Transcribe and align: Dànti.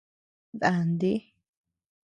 Dànti. 0.61 1.13